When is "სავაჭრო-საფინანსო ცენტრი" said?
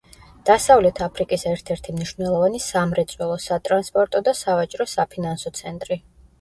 4.43-6.05